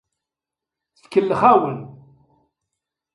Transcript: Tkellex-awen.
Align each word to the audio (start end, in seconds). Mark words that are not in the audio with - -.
Tkellex-awen. 0.99 1.79